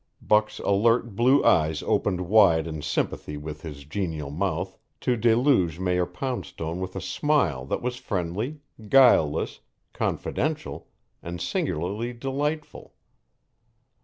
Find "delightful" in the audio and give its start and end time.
12.13-12.95